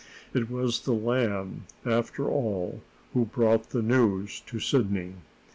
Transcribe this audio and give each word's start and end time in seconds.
It 0.33 0.49
was 0.49 0.79
the 0.79 0.93
Lamb, 0.95 1.65
after 1.85 2.27
all, 2.27 2.81
who 3.13 3.25
brought 3.25 3.69
the 3.69 3.83
news 3.83 4.39
to 4.47 4.59
Sidney. 4.59 5.13